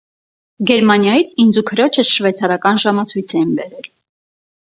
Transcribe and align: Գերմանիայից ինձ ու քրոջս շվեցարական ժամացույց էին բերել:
Գերմանիայից 0.69 1.33
ինձ 1.43 1.59
ու 1.61 1.63
քրոջս 1.67 2.09
շվեցարական 2.15 2.81
ժամացույց 2.85 3.37
էին 3.43 3.53
բերել: 3.61 3.87